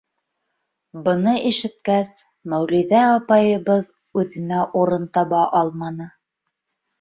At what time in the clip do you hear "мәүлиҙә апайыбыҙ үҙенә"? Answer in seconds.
2.53-4.63